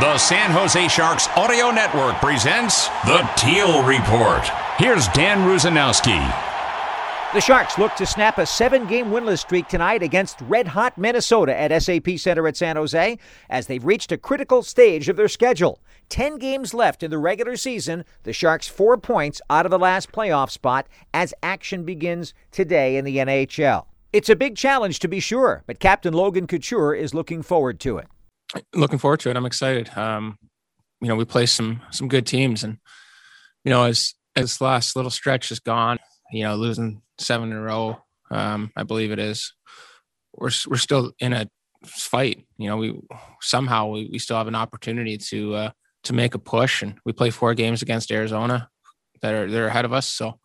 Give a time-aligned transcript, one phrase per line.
[0.00, 4.42] The San Jose Sharks Audio Network presents the Teal Report.
[4.78, 6.16] Here's Dan Rusanowsky.
[7.34, 11.54] The Sharks look to snap a seven game winless streak tonight against red hot Minnesota
[11.54, 13.18] at SAP Center at San Jose
[13.50, 15.82] as they've reached a critical stage of their schedule.
[16.08, 18.06] Ten games left in the regular season.
[18.22, 23.04] The Sharks four points out of the last playoff spot as action begins today in
[23.04, 23.84] the NHL.
[24.14, 27.98] It's a big challenge to be sure, but Captain Logan Couture is looking forward to
[27.98, 28.06] it
[28.74, 29.36] looking forward to it.
[29.36, 29.90] I'm excited.
[29.96, 30.38] Um,
[31.00, 32.78] you know, we play some some good teams, and
[33.64, 35.98] you know, as as last little stretch is gone,
[36.32, 37.98] you know, losing seven in a row,
[38.30, 39.52] um, I believe it is.
[40.34, 41.46] We're we're still in a
[41.86, 42.46] fight.
[42.58, 43.00] You know, we
[43.40, 45.70] somehow we, we still have an opportunity to uh,
[46.04, 48.68] to make a push, and we play four games against Arizona
[49.22, 50.06] that are they're ahead of us.
[50.06, 50.38] So,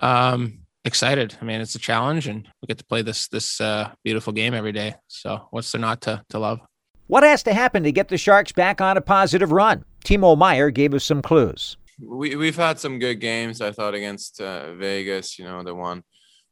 [0.00, 1.36] um, excited.
[1.40, 4.54] I mean, it's a challenge, and we get to play this this uh, beautiful game
[4.54, 4.94] every day.
[5.08, 6.60] So, what's there not to to love?
[7.06, 9.84] What has to happen to get the Sharks back on a positive run?
[10.06, 11.76] Timo Meier gave us some clues.
[12.00, 16.02] We, we've had some good games, I thought, against uh, Vegas, you know, the one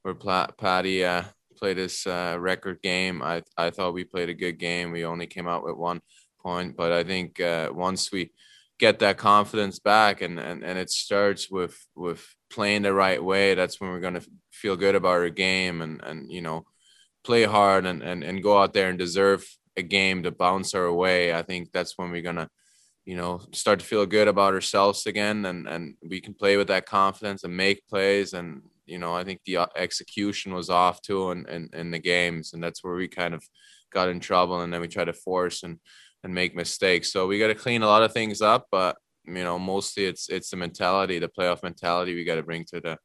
[0.02, 1.22] where Patty uh,
[1.56, 3.22] played his uh, record game.
[3.22, 4.92] I, I thought we played a good game.
[4.92, 6.02] We only came out with one
[6.42, 8.32] point, but I think uh, once we
[8.78, 13.54] get that confidence back and, and, and it starts with, with playing the right way,
[13.54, 16.66] that's when we're going to feel good about our game and, and you know,
[17.24, 20.92] play hard and, and, and go out there and deserve a game to bounce our
[20.92, 22.48] way, I think that's when we're gonna,
[23.04, 26.68] you know, start to feel good about ourselves again, and and we can play with
[26.68, 28.32] that confidence and make plays.
[28.32, 31.98] And you know, I think the uh, execution was off too in, in, in the
[31.98, 33.42] games, and that's where we kind of
[33.92, 35.78] got in trouble, and then we try to force and
[36.24, 37.12] and make mistakes.
[37.12, 38.96] So we got to clean a lot of things up, but
[39.26, 42.80] you know, mostly it's it's the mentality, the playoff mentality we got to bring to
[42.80, 42.98] the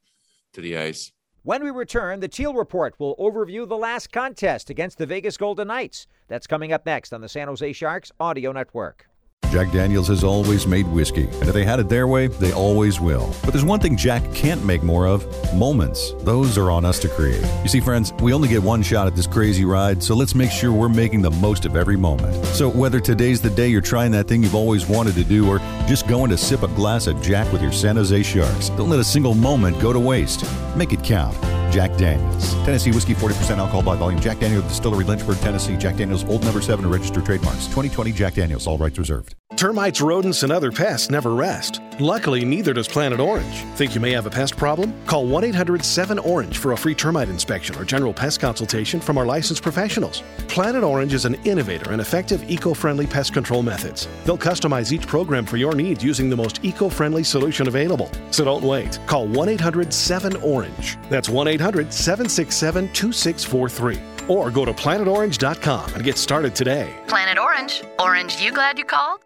[0.54, 1.12] to the ice.
[1.48, 5.70] When we return, the Teal Report will overview the last contest against the Vegas Golden
[5.70, 6.06] Knights.
[6.28, 9.08] That's coming up next on the San Jose Sharks Audio Network.
[9.52, 13.00] Jack Daniels has always made whiskey, and if they had it their way, they always
[13.00, 13.34] will.
[13.44, 16.14] But there's one thing Jack can't make more of moments.
[16.20, 17.44] Those are on us to create.
[17.64, 20.52] You see, friends, we only get one shot at this crazy ride, so let's make
[20.52, 22.46] sure we're making the most of every moment.
[22.48, 25.60] So, whether today's the day you're trying that thing you've always wanted to do, or
[25.88, 29.00] just going to sip a glass of Jack with your San Jose Sharks, don't let
[29.00, 30.44] a single moment go to waste.
[30.76, 31.36] Make it count.
[31.78, 32.56] Jack Daniels.
[32.66, 34.20] Tennessee whiskey, 40% alcohol by volume.
[34.20, 35.78] Jack Daniels Distillery, Lynchburg, Tennessee.
[35.78, 37.66] Jack Daniels Old Number 7 registered trademarks.
[37.68, 39.36] 2020 Jack Daniels, all rights reserved.
[39.58, 41.82] Termites, rodents, and other pests never rest.
[42.00, 43.64] Luckily, neither does Planet Orange.
[43.76, 44.94] Think you may have a pest problem?
[45.08, 49.18] Call 1 800 7 Orange for a free termite inspection or general pest consultation from
[49.18, 50.22] our licensed professionals.
[50.48, 54.08] Planet Orange is an innovator in effective eco friendly pest control methods.
[54.26, 58.12] They'll customize each program for your needs using the most eco friendly solution available.
[58.30, 59.00] So don't wait.
[59.08, 61.00] Call 1 800 7 Orange.
[61.10, 64.28] That's 1 800 767 2643.
[64.28, 66.96] Or go to planetorange.com and get started today.
[67.08, 67.82] Planet Orange.
[68.00, 69.22] Orange, you glad you called?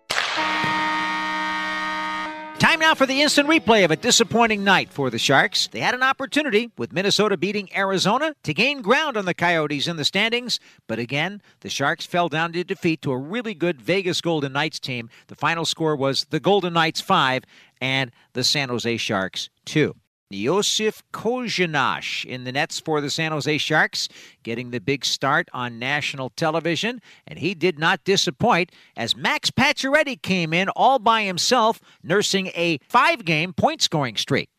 [2.61, 5.67] Time now for the instant replay of a disappointing night for the Sharks.
[5.67, 9.97] They had an opportunity with Minnesota beating Arizona to gain ground on the Coyotes in
[9.97, 14.21] the standings, but again, the Sharks fell down to defeat to a really good Vegas
[14.21, 15.09] Golden Knights team.
[15.25, 17.45] The final score was the Golden Knights 5
[17.81, 19.95] and the San Jose Sharks 2.
[20.31, 24.09] Josef Korenar in the nets for the San Jose Sharks,
[24.43, 30.21] getting the big start on national television, and he did not disappoint as Max Pacioretty
[30.21, 34.49] came in all by himself, nursing a five-game point-scoring streak.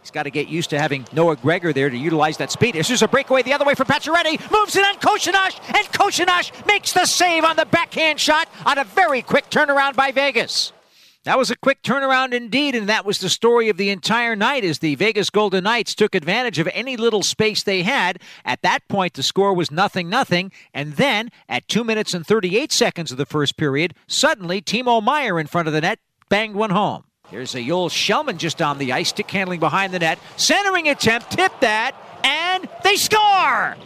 [0.00, 2.74] He's got to get used to having Noah Gregor there to utilize that speed.
[2.74, 4.40] This is a breakaway the other way for Pacioretty.
[4.50, 8.84] Moves it on Korenar, and Korenar makes the save on the backhand shot on a
[8.84, 10.72] very quick turnaround by Vegas.
[11.28, 14.64] That was a quick turnaround indeed, and that was the story of the entire night
[14.64, 18.18] as the Vegas Golden Knights took advantage of any little space they had.
[18.46, 22.72] At that point, the score was nothing nothing, and then at 2 minutes and 38
[22.72, 25.98] seconds of the first period, suddenly Timo Meier in front of the net
[26.30, 27.04] banged one home.
[27.28, 31.32] Here's a Joel Kellman just on the ice, stick handling behind the net, centering attempt,
[31.32, 31.94] tip that,
[32.24, 33.76] and they score!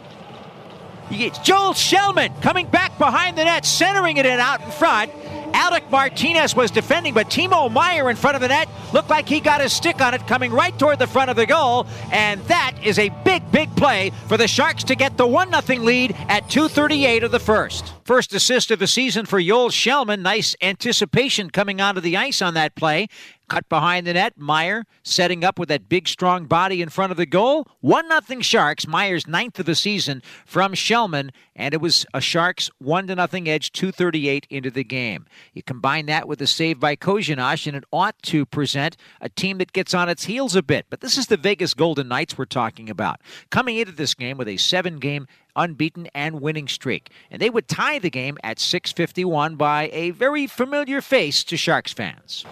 [1.43, 5.11] Joel Kellman coming back behind the net, centering it in out in front
[5.53, 9.39] Alec Martinez was defending, but Timo Meier in front of the net looked like he
[9.39, 11.87] got his stick on it coming right toward the front of the goal.
[12.11, 15.79] And that is a big, big play for the Sharks to get the 1 0
[15.81, 17.93] lead at 2.38 of the first.
[18.03, 20.21] First assist of the season for Joel Kellman.
[20.21, 23.07] Nice anticipation coming onto the ice on that play.
[23.49, 24.37] Cut behind the net.
[24.37, 27.67] Meier setting up with that big, strong body in front of the goal.
[27.81, 28.87] 1 0 Sharks.
[28.87, 31.31] Meier's ninth of the season from Kellman.
[31.55, 35.25] And it was a Sharks 1 0 edge, 238 into the game.
[35.53, 39.57] You combine that with a save by Korenar, and it ought to present a team
[39.57, 40.85] that gets on its heels a bit.
[40.89, 43.19] But this is the Vegas Golden Knights we're talking about.
[43.49, 47.11] Coming into this game with a seven game unbeaten and winning streak.
[47.29, 51.93] And they would tie the game at 651 by a very familiar face to Sharks
[51.93, 52.45] fans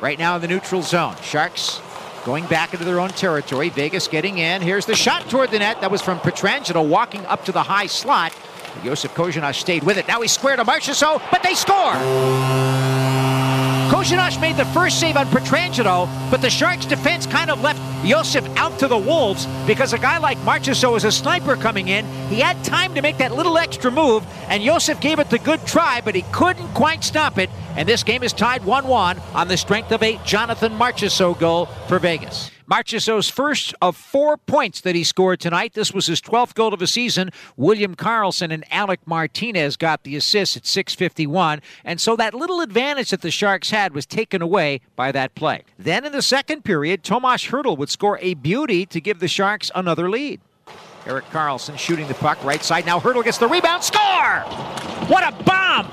[0.00, 1.16] right now in the neutral zone.
[1.22, 1.80] Sharks
[2.24, 3.68] going back into their own territory.
[3.70, 4.60] Vegas getting in.
[4.60, 5.80] Here's the shot toward the net.
[5.80, 8.32] That was from Pietrangelo walking up to the high slot.
[8.84, 10.08] Josef Korenar stayed with it.
[10.08, 11.94] Now he's squared to Marchessault, but they score!
[13.90, 18.44] Korenar made the first save on Pietrangelo, but the Sharks defense kind of left Josef
[18.56, 22.04] out to the Wolves because a guy like Marchessault was a sniper coming in.
[22.28, 25.64] He had time to make that little extra move, and Josef gave it the good
[25.66, 27.48] try, but he couldn't quite stop it.
[27.76, 31.66] And this game is tied 1 1 on the strength of a Jonathan Marchessault goal
[31.88, 32.50] for Vegas.
[32.70, 35.74] Marchessault's first of four points that he scored tonight.
[35.74, 37.30] This was his 12th goal of the season.
[37.56, 41.60] William Karlsson and Alec Martinez got the assist at 651.
[41.84, 45.62] And so that little advantage that the Sharks had was taken away by that play.
[45.78, 49.70] Then in the second period, Tomas Hertl would score a beauty to give the Sharks
[49.74, 50.40] another lead.
[51.06, 52.84] Erik Karlsson shooting the puck right side.
[52.84, 53.84] Now Hertl gets the rebound.
[53.84, 54.40] Score!
[55.06, 55.88] What a bomb!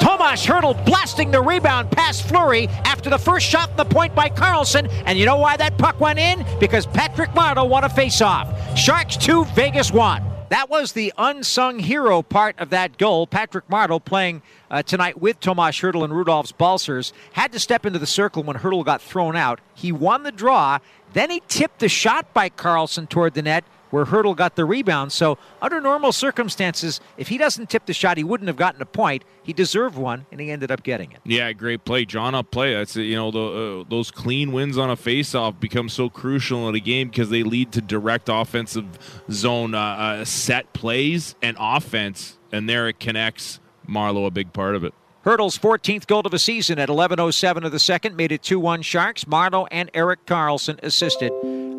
[0.00, 4.28] Tomas Hertl blasting the rebound past Fleury after the first shot in the point by
[4.28, 4.90] Karlsson.
[5.06, 6.44] And you know why that puck went in?
[6.58, 8.76] Because Patrick Marleau won a faceoff.
[8.76, 10.24] Sharks 2, Vegas 1.
[10.50, 13.28] That was the unsung hero part of that goal.
[13.28, 18.00] Patrick Marleau playing uh, tonight with Tomas Hertl and Rudolfs Balcers had to step into
[18.00, 19.60] the circle when Hertl got thrown out.
[19.74, 20.80] He won the draw.
[21.12, 25.12] Then he tipped the shot by Karlsson toward the net where Hertl got the rebound.
[25.12, 28.86] So, under normal circumstances, if he doesn't tip the shot, he wouldn't have gotten a
[28.86, 29.24] point.
[29.42, 31.20] He deserved one, and he ended up getting it.
[31.24, 32.34] Yeah, great play, John.
[32.34, 32.74] Up play.
[32.74, 33.40] That's you know the,
[33.80, 37.42] uh, those clean wins on a faceoff become so crucial in a game because they
[37.42, 38.86] lead to direct offensive
[39.30, 43.60] zone uh, uh, set plays and offense, and there it connects.
[43.88, 44.94] Marleau a big part of it.
[45.24, 49.24] Hertl's 14th goal of the season at 11:07 of the second made it 2-1 Sharks.
[49.24, 51.30] Marleau and Erik Karlsson assisted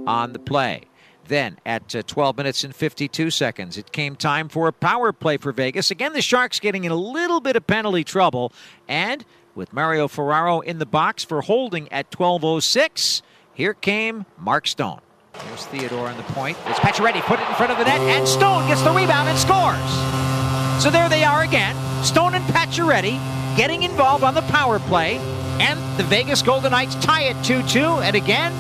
[0.06, 0.84] on the play.
[1.28, 5.38] Then at uh, 12 minutes and 52 seconds, it came time for a power play
[5.38, 5.92] for Vegas.
[5.92, 8.52] Again, the Sharks getting in a little bit of penalty trouble.
[8.88, 9.24] And
[9.56, 13.22] with Mario Ferraro in the box for holding at 12.06,
[13.54, 15.02] here came Mark Stone.
[15.34, 16.58] There's Theodore on the point.
[16.68, 19.38] It's Pacioretty put it in front of the net, and Stone gets the rebound and
[19.38, 20.84] scores.
[20.84, 21.76] So there they are again.
[22.04, 23.20] Stone and Pacioretty
[23.56, 25.18] getting involved on the power play,
[25.60, 27.80] and the Vegas Golden Knights tie it 2 2.
[27.80, 28.52] And again,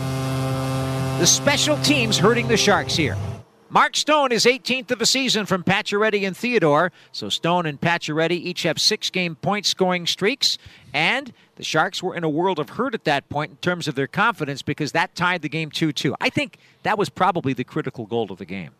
[1.21, 3.15] the special teams hurting the Sharks here.
[3.69, 6.91] Mark Stone is 18th of the season from Pacioretty and Theodore.
[7.11, 10.57] So Stone and Pacioretty each have six game point scoring streaks.
[10.95, 13.93] And the Sharks were in a world of hurt at that point in terms of
[13.93, 16.15] their confidence because that tied the game 2 2.
[16.19, 18.71] I think that was probably the critical goal of the game.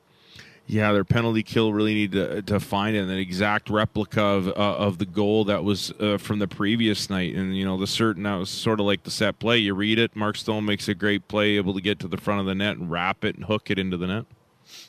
[0.71, 4.99] Yeah, their penalty kill really need to, to find an exact replica of uh, of
[4.99, 8.35] the goal that was uh, from the previous night, and you know the certain that
[8.35, 9.57] was sort of like the set play.
[9.57, 12.39] You read it, Mark Stone makes a great play, able to get to the front
[12.39, 14.25] of the net and wrap it and hook it into the net.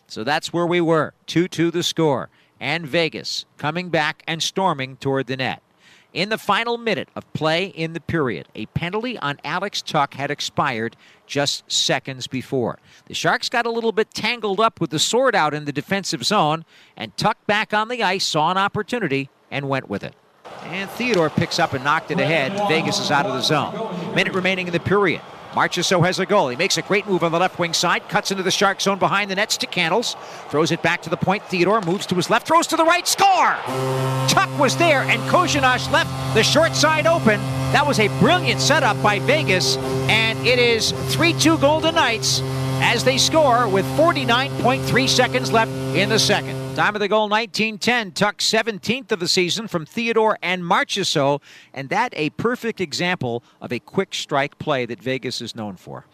[0.07, 2.29] So that's where we were, two two the score,
[2.61, 5.65] and Vegas coming back and storming toward the net.
[6.13, 10.31] In the final minute of play in the period, a penalty on Alex Tuch had
[10.31, 10.95] expired
[11.27, 12.79] just seconds before.
[13.07, 16.23] The Sharks got a little bit tangled up with the sword out in the defensive
[16.23, 16.67] zone,
[16.99, 20.15] and Tuch back on the ice saw an opportunity and went with it.
[20.65, 22.53] And Theodore picks up and knocked it ahead.
[22.69, 24.15] Vegas is out of the zone.
[24.15, 25.23] Minute remaining in the period.
[25.55, 26.49] Marchessault has a goal.
[26.49, 28.99] He makes a great move on the left wing side, cuts into the Shark zone
[28.99, 30.17] behind the nets to Candles,
[30.49, 31.43] throws it back to the point.
[31.45, 33.57] Theodore moves to his left, throws to the right, score!
[34.29, 37.39] Tuch was there, and Korenar left the short side open.
[37.73, 39.77] That was a brilliant setup by Vegas,
[40.09, 42.41] and it is 3 2 Golden Knights
[42.83, 46.62] as they score with 49.3 seconds left in the second.
[46.75, 48.13] Time of the goal 1910.
[48.13, 51.43] Tuch 17th of the season from Theodore and Marchessault,
[51.75, 56.07] and that a perfect example of a quick strike play that Vegas is known for.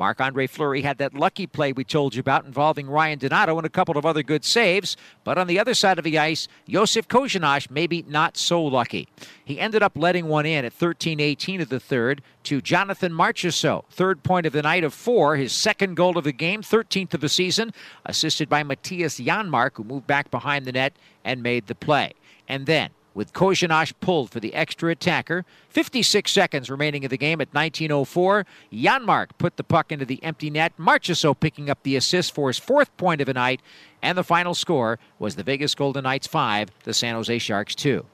[0.00, 3.66] Marc Andre Fleury had that lucky play we told you about involving Ryan Donato and
[3.66, 4.96] a couple of other good saves.
[5.24, 9.08] But on the other side of the ice, Josef Korenar maybe not so lucky.
[9.44, 13.84] He ended up letting one in at 13 18 of the third to Jonathan Marchessault.
[13.90, 17.20] Third point of the night of four, his second goal of the game, 13th of
[17.20, 17.74] the season,
[18.06, 20.94] assisted by Mattias Janmark, who moved back behind the net
[21.26, 22.14] and made the play.
[22.48, 25.44] And then with Korenar pulled for the extra attacker.
[25.68, 28.44] 56 seconds remaining of the game at 19.04.
[28.72, 30.72] Janmark put the puck into the empty net.
[30.78, 33.60] Marchessault picking up the assist for his fourth point of the night.
[34.02, 38.04] And the final score was the Vegas Golden Knights 5, the San Jose Sharks 2.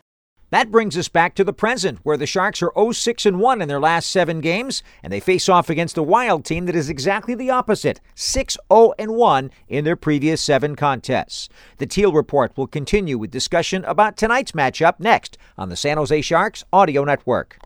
[0.57, 3.69] That brings us back to the present, where the Sharks are 0 6 1 in
[3.69, 7.35] their last seven games, and they face off against a Wild team that is exactly
[7.35, 11.51] the opposite 6 0 1 in their previous seven contests.
[11.77, 16.23] The Teal Report will continue with discussion about tonight's matchup next on the San Jose
[16.23, 17.59] Sharks Audio Network.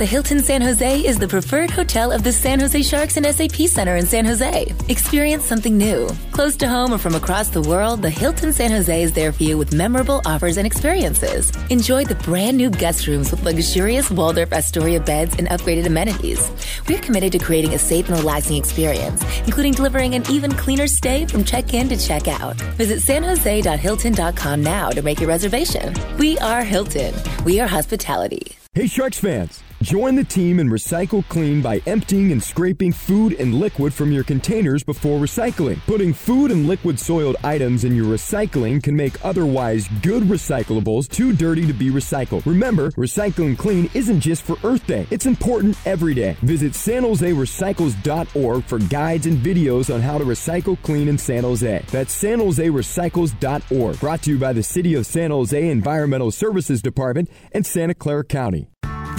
[0.00, 3.68] The Hilton San Jose is the preferred hotel of the San Jose Sharks and SAP
[3.68, 4.74] Center in San Jose.
[4.88, 6.08] Experience something new.
[6.32, 9.42] Close to home or from across the world, the Hilton San Jose is there for
[9.42, 11.52] you with memorable offers and experiences.
[11.68, 16.50] Enjoy the brand new guest rooms with luxurious Waldorf Astoria beds and upgraded amenities.
[16.88, 21.26] We're committed to creating a safe and relaxing experience, including delivering an even cleaner stay
[21.26, 22.56] from check in to check out.
[22.78, 25.92] Visit sanjose.hilton.com now to make your reservation.
[26.16, 27.14] We are Hilton.
[27.44, 28.56] We are hospitality.
[28.72, 29.62] Hey, Sharks fans!
[29.82, 34.24] Join the team and recycle clean by emptying and scraping food and liquid from your
[34.24, 35.80] containers before recycling.
[35.86, 41.32] Putting food and liquid soiled items in your recycling can make otherwise good recyclables too
[41.32, 42.44] dirty to be recycled.
[42.44, 46.36] Remember, recycling clean isn't just for Earth Day, it's important every day.
[46.42, 51.82] Visit sanjoserecycles.org for guides and videos on how to recycle clean in San Jose.
[51.90, 53.98] That's sanjoserecycles.org.
[53.98, 58.24] Brought to you by the City of San Jose Environmental Services Department and Santa Clara
[58.24, 58.68] County.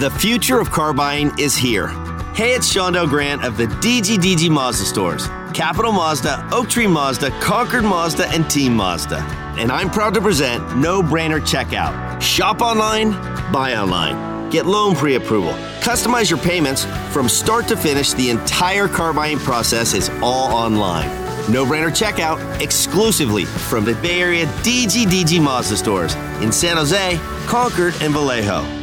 [0.02, 1.86] The future of car buying is here.
[2.34, 5.28] Hey, it's Shondell Grant of the DGDG Mazda stores.
[5.54, 9.18] Capital Mazda, Oak Tree Mazda, Concord Mazda, and Team Mazda.
[9.58, 12.20] And I'm proud to present No Brainer Checkout.
[12.20, 13.12] Shop online,
[13.52, 14.50] buy online.
[14.50, 15.52] Get loan pre approval.
[15.82, 16.84] Customize your payments.
[17.12, 21.10] From start to finish, the entire car buying process is all online.
[21.48, 27.94] No brainer checkout exclusively from the Bay Area DGDG Mazda stores in San Jose, Concord,
[28.00, 28.81] and Vallejo.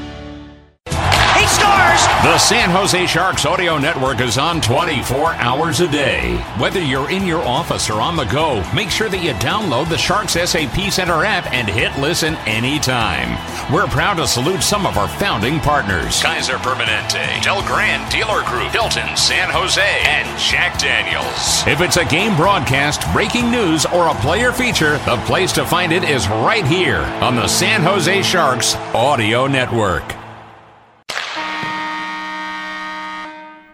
[2.23, 6.35] The San Jose Sharks Audio Network is on 24 hours a day.
[6.57, 9.97] Whether you're in your office or on the go, make sure that you download the
[9.97, 13.37] Sharks SAP Center app and hit listen anytime.
[13.73, 18.73] We're proud to salute some of our founding partners Kaiser Permanente, Del Grande Dealer Group,
[18.73, 21.65] Hilton San Jose, and Jack Daniels.
[21.67, 25.93] If it's a game broadcast, breaking news, or a player feature, the place to find
[25.93, 30.18] it is right here on the San Jose Sharks Audio Network.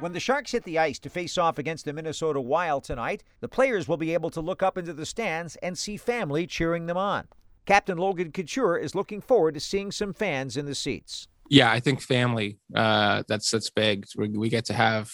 [0.05, 3.47] When the Sharks hit the ice to face off against the Minnesota Wild tonight, the
[3.47, 6.95] players will be able to look up into the stands and see family cheering them
[6.95, 7.27] on.
[7.65, 11.27] Captain Logan Couture is looking forward to seeing some fans in the seats.
[11.49, 12.59] Yeah, I think family.
[12.75, 14.05] Uh, that's that's big.
[14.15, 15.11] We, we get to have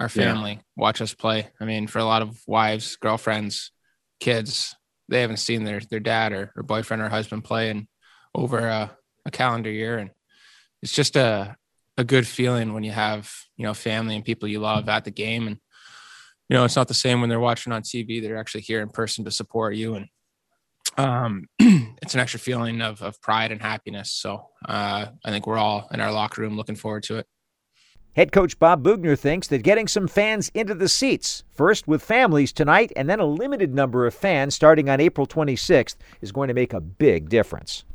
[0.00, 0.62] our family yeah.
[0.76, 1.46] watch us play.
[1.60, 3.70] I mean, for a lot of wives, girlfriends,
[4.18, 4.74] kids,
[5.08, 7.86] they haven't seen their their dad or, or boyfriend or husband play in
[8.34, 8.90] over a,
[9.24, 10.10] a calendar year, and
[10.82, 11.56] it's just a
[11.96, 15.10] a good feeling when you have you know family and people you love at the
[15.10, 15.46] game.
[15.46, 15.58] And
[16.48, 18.88] you know it's not the same when they're watching on tv they're actually here in
[18.88, 19.94] person to support you.
[19.94, 20.06] And
[20.96, 21.46] um
[22.02, 24.12] it's an extra feeling of, of pride and happiness.
[24.12, 27.26] So uh i think we're all in our locker room looking forward to it.
[28.14, 32.52] Head coach Bob Boughner thinks that getting some fans into the seats, first with families
[32.52, 36.54] tonight and then a limited number of fans starting on April 26th, is going to
[36.54, 37.86] make a big difference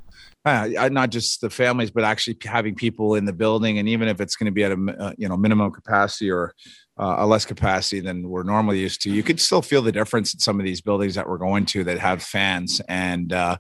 [0.48, 3.80] uh, not just the families, but actually having people in the building.
[3.80, 6.54] And even if it's going to be at a uh, you know minimum capacity or
[7.00, 10.34] uh, a less capacity than we're normally used to, you could still feel the difference
[10.34, 12.82] in some of these buildings that we're going to that have fans.
[12.88, 13.58] And uh,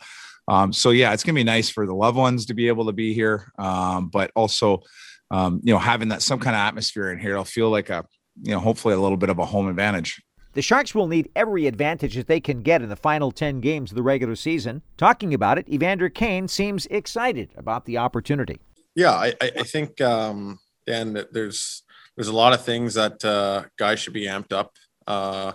[0.47, 2.85] um, so yeah, it's going to be nice for the loved ones to be able
[2.85, 4.81] to be here, um, but also
[5.29, 7.31] um, you know having that some kind of atmosphere in here.
[7.31, 8.05] It'll feel like a
[8.41, 10.21] you know hopefully a little bit of a home advantage.
[10.57, 13.91] The Sharks will need every advantage that they can get in the final 10 games
[13.91, 14.81] of the regular season.
[14.97, 18.59] Talking about it, Evander Kane seems excited about the opportunity.
[18.95, 21.83] Yeah, I, I think, um, Dan, that there's
[22.15, 24.71] there's a lot of things that uh, guys should be amped up
[25.05, 25.51] uh,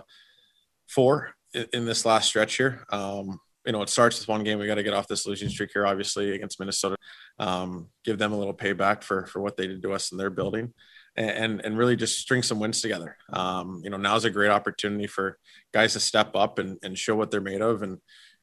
[0.87, 2.85] for in, in, this last stretch here.
[2.89, 4.57] Um, you know, it starts with one game.
[4.57, 6.95] We got to get off this losing streak here, obviously, against Minnesota.
[7.39, 10.29] Um, give them a little payback for for what they did to us in their
[10.29, 10.73] building
[11.15, 13.17] and and really just string some wins together.
[13.31, 15.37] Um, you know, now's a great opportunity for
[15.73, 17.99] guys to step up and, and show what they're made of and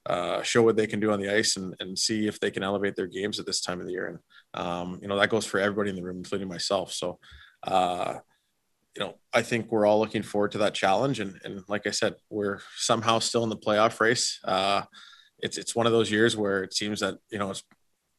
[0.06, 2.62] uh, show what they can do on the ice and, and see if they can
[2.62, 4.06] elevate their games at this time of the year.
[4.06, 6.92] And um, you know, that goes for everybody in the room, including myself.
[6.92, 7.18] So,
[7.64, 8.14] uh,
[8.96, 11.20] you know, I think we're all looking forward to that challenge.
[11.20, 14.40] And, and like I said, we're somehow still in the playoff race.
[14.44, 14.82] Uh,
[15.38, 17.62] it's it's one of those years where it seems that you know it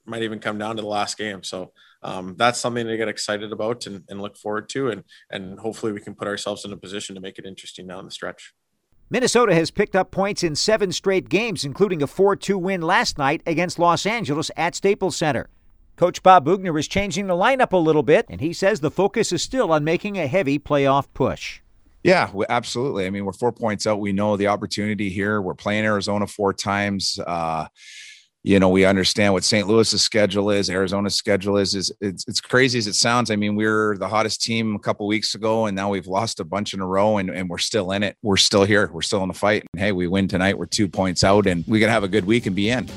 [0.05, 1.43] might even come down to the last game.
[1.43, 1.71] So
[2.03, 4.89] um, that's something to get excited about and, and look forward to.
[4.89, 8.05] And, and hopefully we can put ourselves in a position to make it interesting down
[8.05, 8.53] the stretch.
[9.09, 13.17] Minnesota has picked up points in seven straight games, including a 4 2 win last
[13.17, 15.49] night against Los Angeles at Staples Center.
[15.97, 19.31] Coach Bob Boughner is changing the lineup a little bit, and he says the focus
[19.31, 21.59] is still on making a heavy playoff push.
[22.03, 23.05] Yeah, absolutely.
[23.05, 23.99] I mean, we're four points out.
[23.99, 25.41] We know the opportunity here.
[25.41, 27.19] We're playing Arizona four times.
[27.19, 27.67] Uh,
[28.43, 29.67] you know, we understand what St.
[29.67, 31.75] Louis's schedule is, Arizona's schedule is.
[31.75, 33.29] Is it's, it's crazy as it sounds.
[33.29, 36.39] I mean, we are the hottest team a couple weeks ago, and now we've lost
[36.39, 38.17] a bunch in a row, and, and we're still in it.
[38.23, 38.89] We're still here.
[38.91, 39.63] We're still in the fight.
[39.73, 40.57] And hey, we win tonight.
[40.57, 42.87] We're two points out, and we can have a good week and be in.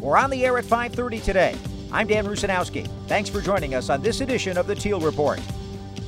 [0.00, 1.56] We're on the air at 5:30 today.
[1.90, 2.88] I'm Dan Rusanowsky.
[3.08, 5.40] Thanks for joining us on this edition of the Teal Report.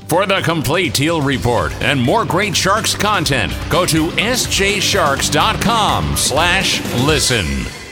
[0.07, 7.90] For the complete Teal Report and more great Sharks content, go to sjsharks.com slash listen.